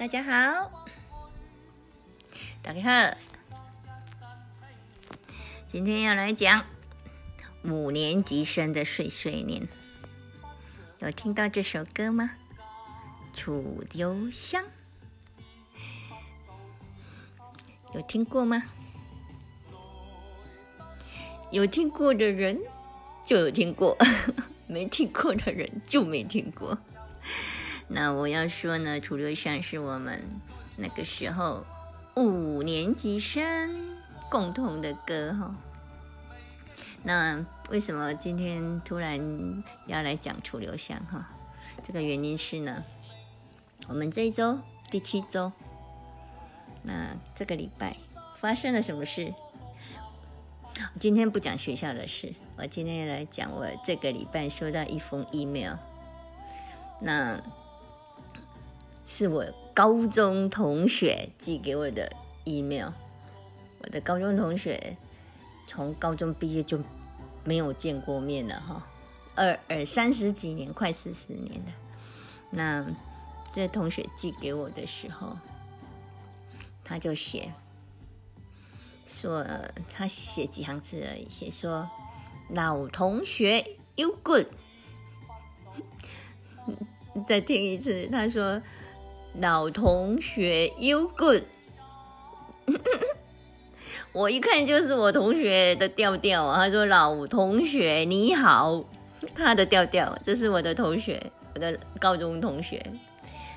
[0.00, 0.86] 大家好，
[2.62, 3.16] 大家好，
[5.68, 6.64] 今天要来讲
[7.64, 9.68] 五年级生的碎碎念。
[11.00, 12.30] 有听到这首歌吗？
[13.34, 14.64] 楚留香，
[17.92, 18.62] 有听过吗？
[21.50, 22.58] 有听过的人
[23.22, 23.98] 就有听过，
[24.66, 26.78] 没听过的人就没听过。
[27.92, 30.22] 那我要说呢，楚留香是我们
[30.76, 31.66] 那个时候
[32.14, 33.98] 五年级生
[34.30, 35.52] 共同的歌哈。
[37.02, 39.20] 那为什么今天突然
[39.86, 41.30] 要来讲楚留香哈？
[41.84, 42.84] 这个原因是呢，
[43.88, 45.50] 我们这一周第七周，
[46.84, 47.96] 那这个礼拜
[48.36, 49.34] 发生了什么事？
[51.00, 55.74] 今天不讲学校的事，我今天来讲我这个礼拜收到一封 email，
[57.00, 57.42] 那。
[59.12, 59.44] 是我
[59.74, 62.12] 高中同学寄给我的
[62.44, 62.92] email。
[63.80, 64.96] 我的高中同学
[65.66, 66.78] 从高中毕业就
[67.42, 68.86] 没有见过面了哈，
[69.34, 71.72] 二二三十几年，快四十年了。
[72.50, 72.86] 那
[73.52, 75.36] 这同学寄给我的时候，
[76.84, 77.52] 他就写
[79.08, 79.44] 说，
[79.92, 81.90] 他写几行字而已，写说
[82.50, 84.46] 老同学，you good。
[87.26, 88.62] 再听一次，他说。
[89.38, 91.42] 老同学，you good。
[94.12, 96.64] 我一看就是我同学的调调啊。
[96.64, 98.84] 他说：“老同学你好。”
[99.36, 102.84] 他的调调，这是我的同学，我的高中同学。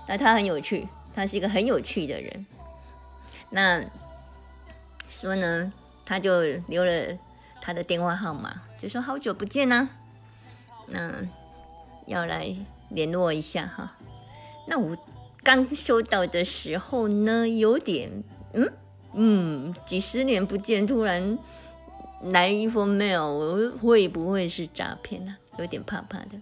[0.07, 2.45] 那他很有趣，他是一个很有趣的人。
[3.49, 3.83] 那
[5.09, 5.73] 说呢，
[6.05, 7.17] 他就留了
[7.61, 9.89] 他的电话号码，就说好久不见呐，
[10.87, 11.13] 那
[12.05, 12.55] 要来
[12.89, 13.95] 联络一下哈。
[14.67, 14.95] 那我。
[15.43, 18.23] 刚收到的时候呢，有点
[18.53, 18.71] 嗯
[19.13, 21.37] 嗯，几十年不见，突然
[22.21, 25.37] 来一封 mail，我会不会是诈骗呢？
[25.57, 26.39] 有点怕怕的。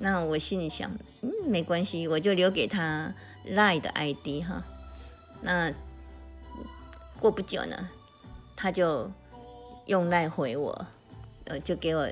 [0.00, 3.14] 那我心里想，嗯，没关系，我就留给他
[3.46, 4.64] lie 的 ID 哈。
[5.40, 5.72] 那
[7.20, 7.88] 过不久呢，
[8.56, 9.08] 他就
[9.86, 10.86] 用赖回我，
[11.44, 12.08] 呃，就给我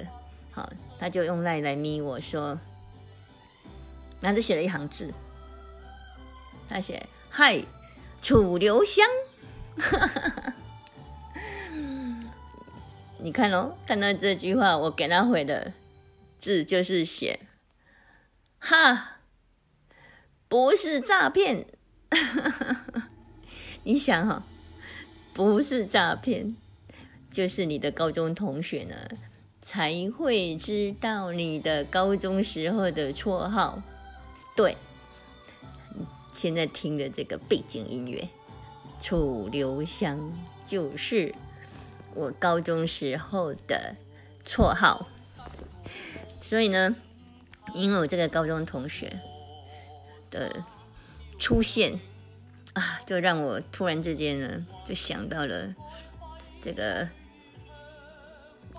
[0.52, 2.58] 好，他就用赖来咪我说，
[4.20, 5.12] 然后就写了一行字。
[6.70, 7.64] 他写：“嗨，
[8.22, 9.04] 楚留香。
[13.18, 15.72] ”你看哦，看到这句话，我给他回的
[16.38, 17.40] 字就是写
[18.60, 19.16] ：“哈，
[20.48, 21.66] 不是诈骗。
[23.82, 24.44] ”你想哈，
[25.34, 26.54] 不是诈骗，
[27.30, 28.94] 就是你的高中同学呢
[29.60, 33.82] 才会知道你的高中时候的绰号，
[34.54, 34.76] 对。
[36.32, 38.28] 现在听的这个背景音乐，
[39.00, 40.32] 楚留香
[40.64, 41.34] 就是
[42.14, 43.96] 我高中时候的
[44.44, 45.08] 绰号。
[46.40, 46.96] 所以呢，
[47.74, 49.20] 因为我这个高中同学
[50.30, 50.64] 的
[51.38, 52.00] 出现
[52.72, 55.74] 啊，就让我突然之间呢，就想到了
[56.62, 57.08] 这个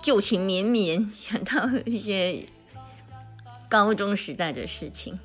[0.02, 2.46] 旧情绵绵，想到一些
[3.68, 5.18] 高中时代的事情。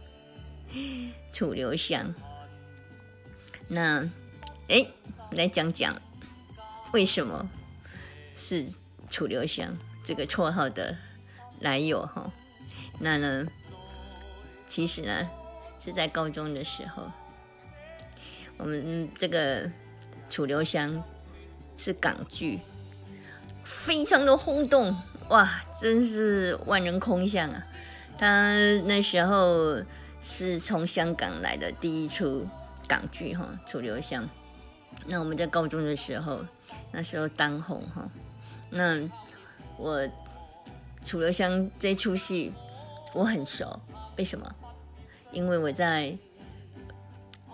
[1.38, 2.16] 楚留香，
[3.68, 4.10] 那
[4.70, 4.88] 哎，
[5.30, 6.02] 来讲讲
[6.94, 7.48] 为什么
[8.36, 8.66] 是
[9.12, 10.98] 楚留香这个绰号的
[11.60, 12.32] 来由哈？
[12.98, 13.46] 那呢，
[14.66, 15.30] 其实呢
[15.80, 17.12] 是在高中的时候，
[18.58, 19.70] 我们这个
[20.32, 21.04] 楚留香
[21.78, 22.62] 是港剧，
[23.64, 25.00] 非常的轰动
[25.30, 27.64] 哇，真是万人空巷啊！
[28.18, 28.56] 他
[28.86, 29.84] 那时候。
[30.30, 32.46] 是从香港来的第一出
[32.86, 34.28] 港剧哈，楚留香。
[35.06, 36.44] 那我们在高中的时候，
[36.92, 38.10] 那时候当红哈。
[38.70, 39.10] 那
[39.78, 40.06] 我
[41.06, 42.52] 楚留香这出戏
[43.14, 43.80] 我很熟，
[44.18, 44.54] 为什么？
[45.32, 46.18] 因为我在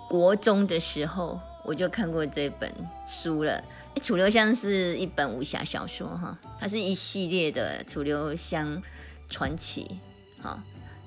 [0.09, 2.73] 国中的时候我就看过这本
[3.05, 3.63] 书了。
[4.01, 8.81] 楚留香是一本武侠小说哈，它是一系列的楚留香
[9.29, 9.99] 传奇
[10.41, 10.61] 哈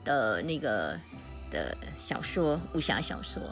[0.04, 0.96] 的那个。
[1.50, 3.42] 的小说，武侠小说。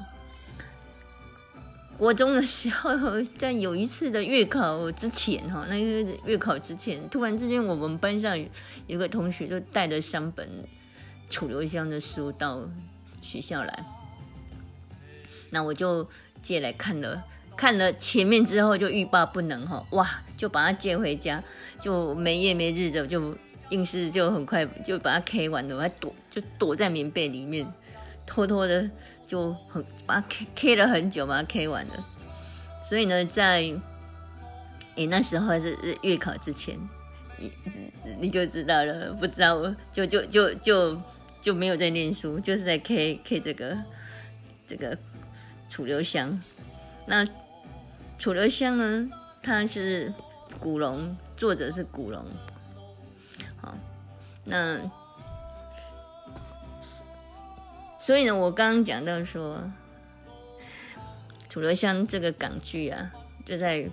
[1.96, 8.36] 国中的时候，在有一次的月考之前，哈，那个月考之前，突然之间，我们班上
[8.88, 10.48] 有个同学就带了三本
[11.30, 12.68] 楚留香的书到
[13.22, 13.84] 学校来，
[15.50, 16.08] 那我就
[16.42, 17.22] 借来看了，
[17.56, 21.40] 看了前面之后就欲罢不能，哈，哇，就把它借回家，
[21.80, 23.38] 就没夜没日的，就
[23.70, 27.72] 硬是就很快就把它 K 完了，我还躲就躲在棉被里面。
[28.26, 28.90] 偷偷的
[29.26, 32.06] 就很把它 K K 了很久，把它 K 完了。
[32.82, 33.72] 所以呢，在
[34.94, 36.78] 诶那时候是月考之前，
[37.38, 37.52] 你
[38.20, 39.62] 你就知道了，不知道
[39.92, 41.00] 就就就就
[41.40, 43.76] 就没有在念书，就是在 K K 这个
[44.66, 44.96] 这个
[45.68, 46.40] 楚留香。
[47.06, 47.26] 那
[48.18, 49.10] 楚留香呢，
[49.42, 50.12] 它是
[50.58, 52.24] 古龙，作者是古龙。
[53.60, 53.74] 好，
[54.44, 54.80] 那。
[58.04, 59.62] 所以呢，我刚刚讲到说，
[61.48, 63.10] 楚留香这个港剧啊，
[63.46, 63.88] 就在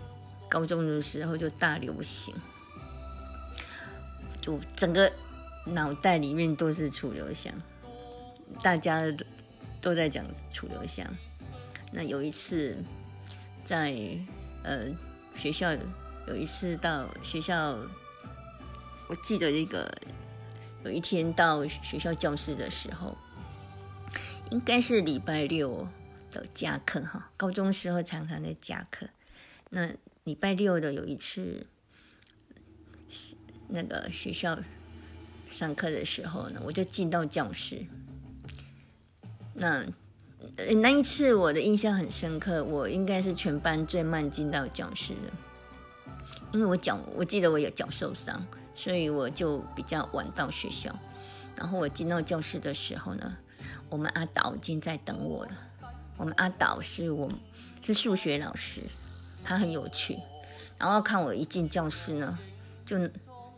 [0.49, 2.35] 高中的时候就大流行，
[4.41, 5.09] 就整个
[5.67, 7.53] 脑袋里面都是楚留香，
[8.61, 9.25] 大家都
[9.79, 11.07] 都在讲楚留香。
[11.93, 12.83] 那有一次
[13.63, 13.95] 在
[14.63, 14.87] 呃
[15.37, 15.71] 学校，
[16.27, 17.77] 有一次到学校，
[19.07, 19.89] 我记得一个
[20.83, 23.17] 有一天到学校教室的时候。
[24.51, 25.87] 应该是礼拜六
[26.29, 29.07] 的加课哈，高中时候常常在加课。
[29.69, 29.89] 那
[30.25, 31.65] 礼拜六的有一次，
[33.69, 34.59] 那个学校
[35.49, 37.85] 上课的时候呢，我就进到教室。
[39.53, 39.85] 那
[40.81, 45.31] 那一次我的印象很深刻，我应该是全班最慢进到教室的，
[46.51, 48.45] 因为我脚我记得我有脚受伤，
[48.75, 50.93] 所以我就比较晚到学校。
[51.55, 53.37] 然后我进到教室的时候呢。
[53.89, 55.51] 我们阿导已经在等我了。
[56.17, 57.29] 我们阿导是我
[57.81, 58.81] 是数学老师，
[59.43, 60.19] 他很有趣。
[60.77, 62.39] 然后看我一进教室呢，
[62.85, 62.97] 就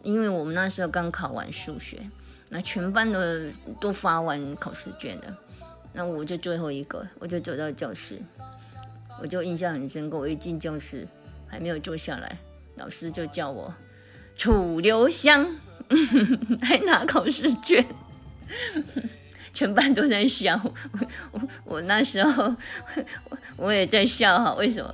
[0.02, 2.10] 因为我们那时候刚考完数学，
[2.50, 5.38] 那全班的都发完考试卷了，
[5.94, 8.22] 那我就最后一个，我就走到教室，
[9.22, 10.18] 我就印象很深刻。
[10.18, 11.08] 我一进教室
[11.48, 12.38] 还没有坐下来，
[12.76, 13.74] 老师就叫我
[14.36, 15.46] 楚留香，
[16.62, 17.86] 还拿考试卷。
[19.54, 21.00] 全班都在笑， 我
[21.32, 22.56] 我我那时候
[23.56, 24.94] 我也在笑哈，为什么？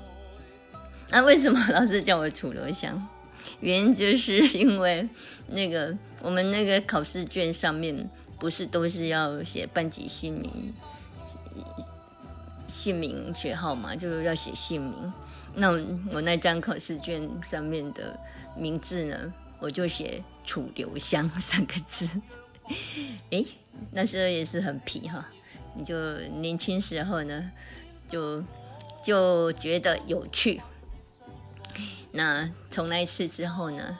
[1.11, 3.07] 那为什么老师叫我楚留香？
[3.61, 5.07] 原因就是因为
[5.47, 10.73] 那个我们那个考试卷上面不是都是要写班级姓名、
[12.67, 15.13] 姓名学号嘛，就是要写姓名。
[15.55, 15.71] 那
[16.11, 18.19] 我那张考试卷上面的
[18.55, 22.07] 名字呢，我就写楚留香三个字。
[23.31, 23.43] 哎。
[23.91, 25.27] 那时候也是很皮哈，
[25.75, 27.51] 你就年轻时候呢，
[28.07, 28.43] 就
[29.03, 30.61] 就觉得有趣。
[32.11, 33.97] 那从那一次之后呢，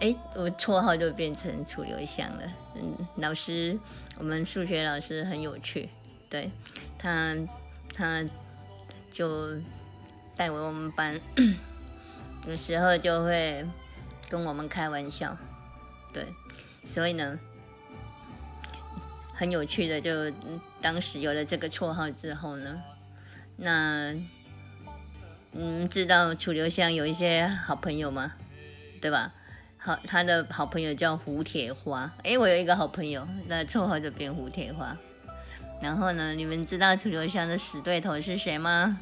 [0.00, 2.42] 哎，我绰号就变成楚留香了。
[2.74, 3.78] 嗯，老师，
[4.18, 5.88] 我们数学老师很有趣，
[6.28, 6.50] 对
[6.98, 7.36] 他，
[7.92, 8.24] 他
[9.10, 9.56] 就
[10.36, 11.20] 带我们班，
[12.46, 13.66] 有时候就会
[14.28, 15.36] 跟我们开玩笑，
[16.12, 16.26] 对，
[16.84, 17.38] 所以呢。
[19.40, 20.30] 很有趣的，就
[20.82, 22.78] 当时有了这个绰号之后呢，
[23.56, 24.14] 那
[25.54, 28.34] 嗯，知道楚留香有一些好朋友吗？
[29.00, 29.32] 对吧？
[29.78, 32.12] 好，他的好朋友叫胡铁花。
[32.22, 34.94] 哎，我有一个好朋友，那绰号就变胡铁花。
[35.80, 39.00] 然后呢，你们知道楚留香的死对头是谁吗？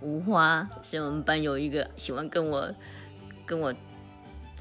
[0.00, 2.72] 吴花，是我们班有一个喜欢跟我、
[3.44, 3.74] 跟我、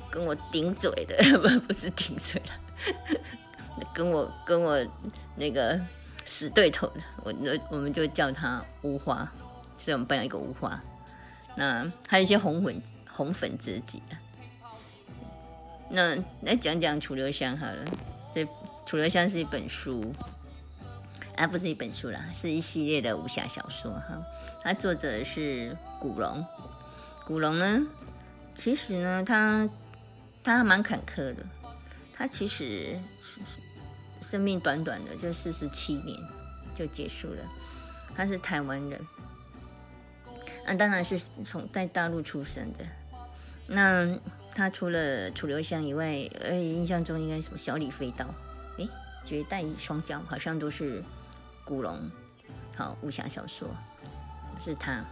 [0.09, 3.21] 跟我顶嘴的， 不，不是顶嘴了。
[3.93, 4.77] 跟我跟我
[5.35, 5.79] 那个
[6.25, 9.29] 死对头的，我我我们就叫他乌花，
[9.77, 10.81] 所以我们班有一个乌花。
[11.55, 14.13] 那还有一些红粉红粉知己啊。
[15.89, 17.83] 那来讲讲楚留香好了。
[18.33, 18.47] 这
[18.85, 20.13] 楚留香是一本书，
[21.35, 24.21] 啊，不是一本书啦，是一系列的武侠小说哈。
[24.63, 26.45] 它作者是古龙。
[27.25, 27.85] 古龙呢，
[28.57, 29.69] 其实呢，他
[30.43, 31.43] 他还蛮坎坷的。
[32.21, 33.39] 他其实是。
[34.21, 36.15] 生命短短的就四十七年
[36.75, 37.43] 就结束了。
[38.15, 39.01] 他是台湾人，
[40.63, 42.85] 那当然是从在大陆出生的。
[43.65, 44.15] 那
[44.53, 48.27] 他除了楚留香以外，呃，印象中应该什么小李飞刀，
[48.77, 48.87] 诶，
[49.25, 51.03] 绝代双骄好像都是
[51.65, 52.11] 古龙，
[52.75, 53.67] 好武侠小说
[54.59, 55.03] 是他。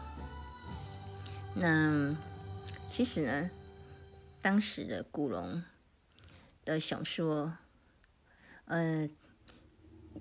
[1.56, 2.16] 那
[2.88, 3.50] 其实呢，
[4.40, 5.64] 当时的古龙
[6.70, 7.54] 的小说。
[8.66, 9.10] 呃，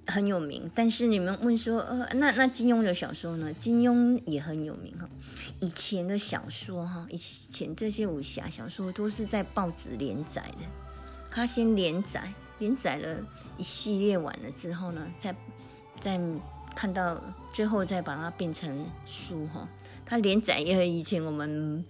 [0.06, 3.52] 很有名，但是你们问说，呃，那那金庸的小说呢？
[3.52, 5.06] 金庸也很有名哈。
[5.60, 10.66] 以前的小说哈，以前这些武侠小说都是在报纸连载的。
[11.30, 13.18] 他先连载，连载了
[13.58, 15.36] 一系列完了之后呢，再
[16.00, 16.18] 再
[16.74, 19.68] 看到最后再把它变成书哈。
[20.06, 21.84] 他连载因为以前我们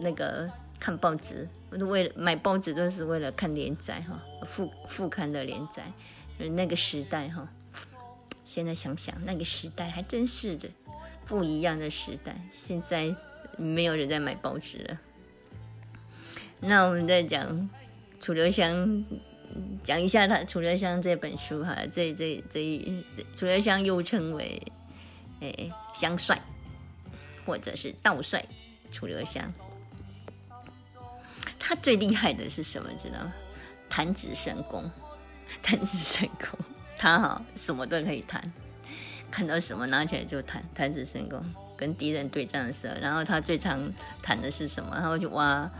[0.00, 1.46] 那个看报纸。
[1.70, 5.84] 我都为了买报纸都是为了看连载哈，副副刊的连载，
[6.38, 7.48] 那个时代哈，
[8.44, 10.68] 现在想想，那个时代还真是的，
[11.24, 12.34] 不一样的时代。
[12.50, 13.14] 现在
[13.56, 14.98] 没有人在买报纸了。
[16.58, 17.70] 那我们再讲
[18.20, 19.04] 楚留香，
[19.84, 21.78] 讲一下他《楚留香》这本书哈。
[21.92, 23.04] 这这这一
[23.36, 24.60] 楚留香又称为
[25.38, 26.42] 诶香帅，
[27.46, 28.44] 或者是道帅
[28.90, 29.52] 楚留香。
[31.70, 32.90] 他最厉害的是什么？
[33.00, 33.32] 知道吗？
[33.88, 34.90] 弹指神功，
[35.62, 36.58] 弹指神功。
[36.98, 38.42] 他哈什么都可以弹，
[39.30, 41.40] 看到什么拿起来就弹，弹指神功。
[41.76, 43.88] 跟敌人对战的时候，然后他最常
[44.20, 44.96] 弹的是什么？
[44.98, 45.70] 他会去挖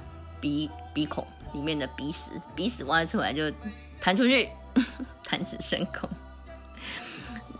[0.40, 3.52] 鼻鼻孔里面的鼻屎，鼻屎挖出来就
[4.00, 4.48] 弹出去，
[5.26, 6.08] 弹指神功。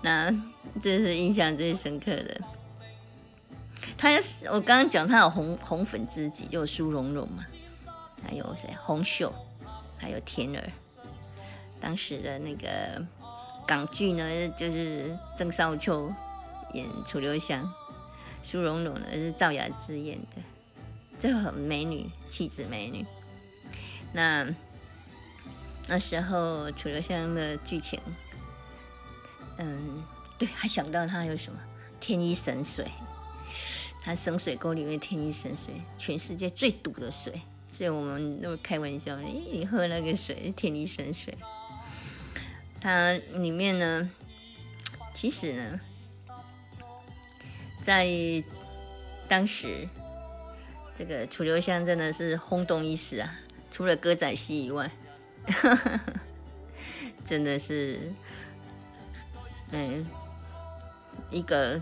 [0.02, 0.32] 那
[0.80, 2.40] 这是印象最深刻的。
[3.98, 4.08] 他
[4.52, 7.44] 我刚刚讲他有红红粉知己，就有苏蓉蓉嘛，
[8.22, 8.68] 还有谁？
[8.82, 9.32] 红袖，
[9.98, 10.72] 还有天儿。
[11.80, 13.04] 当时的那个。
[13.66, 16.12] 港剧呢，就是郑少秋
[16.72, 17.72] 演楚留香，
[18.42, 20.42] 苏蓉蓉呢是赵雅芝演的，
[21.20, 23.06] 这很美女，气质美女。
[24.12, 24.44] 那
[25.86, 28.00] 那时候楚留香的剧情，
[29.58, 30.02] 嗯，
[30.36, 31.60] 对，还想到他有什么
[32.00, 32.84] 天一神水，
[34.02, 37.40] 他生水沟里面天一神水，全世界最毒的水，
[37.80, 41.34] 所以我们都开玩笑，你喝那个水天地神水。
[42.78, 44.10] 它里面呢，
[45.14, 45.80] 其实呢，
[47.80, 48.06] 在
[49.26, 49.88] 当时，
[50.94, 53.40] 这个楚留香真的是轰动一时啊！
[53.70, 54.90] 除了歌仔戏以外，
[57.24, 58.12] 真的是，
[59.70, 60.04] 嗯，
[61.30, 61.80] 一个，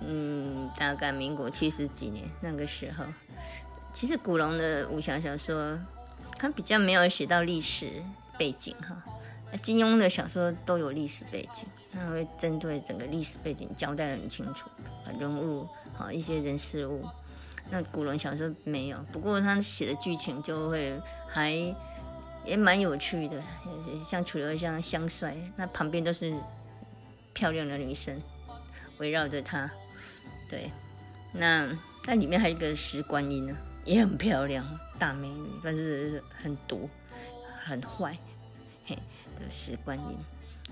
[0.00, 3.04] 嗯，大概民国七十几年那个时候，
[3.92, 5.78] 其实古龙的武侠小说，
[6.38, 8.02] 他比较没有写到历史
[8.38, 9.02] 背景哈。
[9.62, 14.68] 金庸的小说都有历史背景，那会针对整个历史背景交代的很清楚，
[15.18, 17.04] 人物好一些人事物。
[17.68, 21.50] 那古龙小说没有，不过他写的剧情就会还
[22.44, 23.42] 也蛮有趣的，
[24.08, 26.32] 像楚留香香帅，那旁边都是
[27.32, 28.20] 漂亮的女生
[28.98, 29.70] 围绕着他。
[30.48, 30.70] 对，
[31.32, 31.68] 那
[32.06, 34.66] 那里面还有一个石观音呢，也很漂亮，
[34.98, 36.88] 大美女，但是很毒，
[37.62, 38.16] 很坏，
[38.84, 38.98] 嘿。
[39.48, 40.18] 石观音，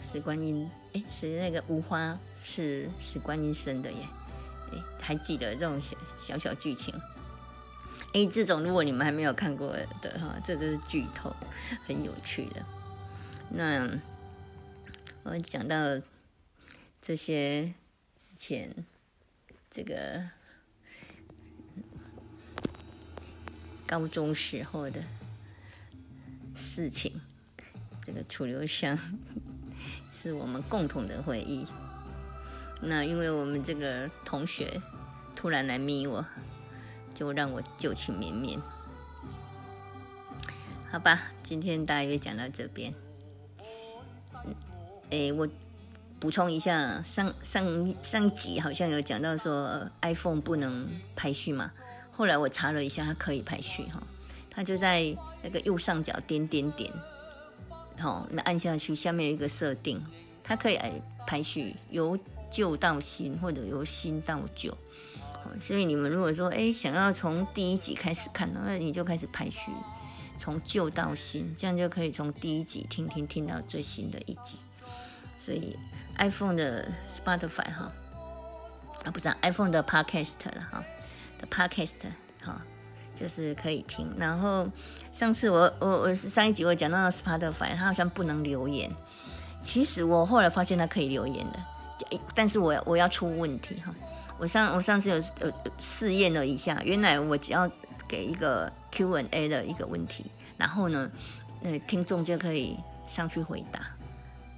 [0.03, 4.07] 石观音，哎，是那个无花是石观音生的耶，
[4.71, 6.95] 哎，还记得这种小小小剧情？
[8.13, 11.35] 哎，这种如果你们还没有看过的哈，这都是剧透，
[11.87, 12.63] 很有趣的。
[13.49, 13.89] 那
[15.23, 15.77] 我讲到
[17.01, 17.73] 这些
[18.37, 18.71] 前
[19.71, 20.23] 这个
[23.89, 25.01] 高中时候的
[26.55, 27.11] 事情。
[28.05, 28.99] 这个楚留香
[30.11, 31.67] 是我们共同的回忆。
[32.83, 34.81] 那因为我们这个同学
[35.35, 36.25] 突然来咪我，
[37.15, 38.61] 就让我旧情绵绵。
[40.91, 42.95] 好吧，今天大约讲到这边。
[45.11, 45.49] 哎，我
[46.21, 51.73] 补充一下，上上上集好像有讲到说 iPhone 不能排序嘛。
[52.19, 54.03] 后来我查了一下，它可以排序哈，
[54.51, 56.93] 它就在那个右上角点点点。
[57.97, 60.05] 好，那按下去，下面有一个设定，
[60.43, 60.77] 它可以
[61.29, 62.19] 排序由
[62.51, 64.77] 旧到新，或者由新到旧。
[65.61, 69.71] 所以你们如果说，哎，想要从第一集开始看，那你就开始排序，
[70.41, 74.59] 从旧到新，这样就可以从第一集听听听到最新的一集。
[75.39, 75.77] 所以
[76.17, 77.93] iPhone 的 Spotify 哈，
[79.05, 80.85] 啊，不是 iPhone 的 Podcast 了哈，
[81.39, 81.97] 的 Podcast
[82.43, 82.61] 哈。
[83.15, 84.65] 就是可以听，然后
[85.13, 88.89] 上次我我我上一集我讲到 Spotify，它好像不能留言。
[89.61, 91.59] 其实我后来发现它可以留言的，
[92.33, 93.93] 但是我我要出问题哈。
[94.39, 97.69] 我上我上次有呃试验了一下，原来我只要
[98.07, 100.25] 给一个 Q&A 的一个问题，
[100.57, 101.11] 然后呢，
[101.61, 102.77] 那听众就可以
[103.09, 103.81] 上去回答。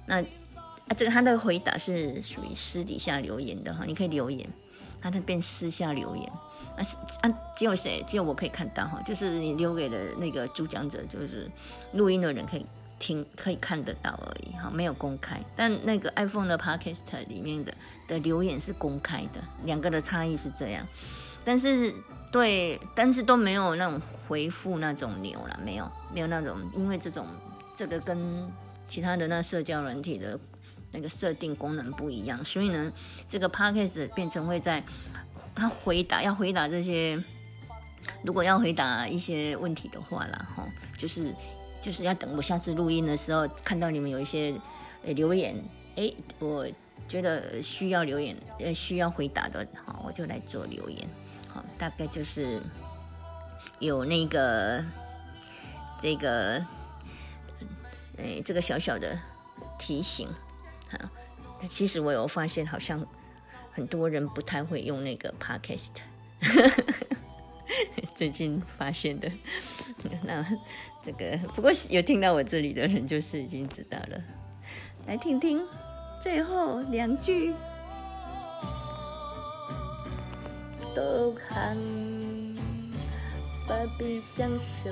[0.05, 4.47] 那啊这个他的回答是属于私底下留言的哈，你可以留言，
[5.01, 6.31] 他在变私下留言。
[6.77, 8.03] 啊是啊，只有谁？
[8.07, 11.49] 只有我可以看到哈，就是你留给的那个主讲者，就是
[11.93, 12.65] 录音的人可以
[12.97, 15.39] 听，可以看得到而已哈，没有公开。
[15.55, 17.73] 但那个 iPhone 的 Podcast 里面的
[18.07, 20.87] 的留言是公开的，两个的差异是这样。
[21.43, 21.93] 但是
[22.31, 27.27] 对，但是都没有那种回复那种牛了，没有，没有那种，因为这种
[27.75, 28.51] 这个跟
[28.87, 30.39] 其他的那社交软体的
[30.91, 32.91] 那个设定功能不一样，所以呢，
[33.27, 34.83] 这个 Podcast 变成会在。
[35.55, 37.21] 他回答要回答这些，
[38.23, 40.67] 如果要回答一些问题的话啦，哈，
[40.97, 41.33] 就是
[41.81, 44.53] 就是要等我下次录音的时候看到你们有一些
[45.03, 45.55] 留言，
[45.95, 46.67] 哎，我
[47.07, 51.07] 觉得需要留言，呃，需要回答的，好，我就来做留言。
[51.49, 52.61] 好，大概就是
[53.79, 54.83] 有那个
[56.01, 56.65] 这个，
[58.17, 59.19] 哎，这个小小的
[59.77, 60.29] 提醒。
[60.89, 60.97] 好，
[61.67, 63.05] 其实我有发现，好像
[63.71, 65.91] 很多人不太会用那个 podcast。
[68.13, 69.31] 最近发现的，
[70.23, 70.45] 那
[71.01, 74.21] 这个不过有听到我这里的人，就是已经知道了。
[75.07, 75.61] 来听听
[76.21, 77.53] 最后两句。
[80.93, 81.77] 都看，
[83.65, 84.89] 不必相守。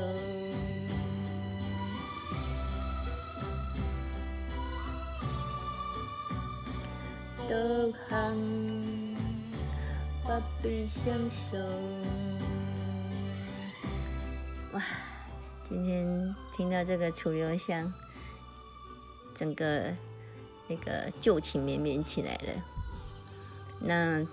[7.50, 8.32] 都看，
[10.24, 10.30] 不
[10.62, 11.58] 必相守。
[14.74, 14.84] 哇，
[15.64, 17.92] 今天听到这个楚留香，
[19.34, 19.92] 整个
[20.68, 22.64] 那个旧情绵绵起来了。
[23.80, 24.24] 那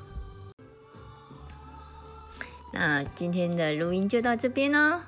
[2.75, 5.01] 那今天的录音就到这边喽，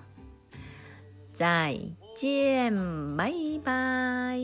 [1.34, 1.78] 再
[2.16, 2.72] 见，
[3.18, 3.30] 拜
[3.62, 4.38] 拜。